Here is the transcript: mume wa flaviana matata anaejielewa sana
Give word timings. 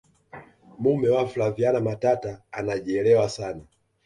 mume 0.77 1.09
wa 1.09 1.27
flaviana 1.27 1.79
matata 1.79 2.41
anaejielewa 2.51 3.29
sana 3.29 3.61